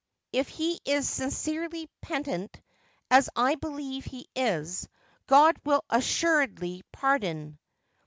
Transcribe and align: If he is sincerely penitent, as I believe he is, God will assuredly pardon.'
If 0.33 0.47
he 0.47 0.79
is 0.83 1.07
sincerely 1.07 1.87
penitent, 2.01 2.59
as 3.11 3.29
I 3.35 3.53
believe 3.53 4.03
he 4.03 4.27
is, 4.35 4.89
God 5.27 5.57
will 5.63 5.85
assuredly 5.91 6.81
pardon.' 6.91 7.59